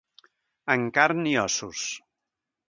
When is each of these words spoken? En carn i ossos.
En 0.75 0.87
carn 0.99 1.29
i 1.33 1.35
ossos. 1.43 1.85